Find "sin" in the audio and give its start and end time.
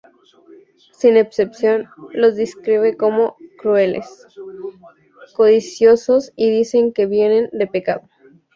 0.93-1.15